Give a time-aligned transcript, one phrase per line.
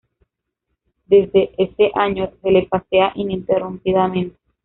[1.05, 4.35] Desde ese año se le pasea ininterrumpidamente.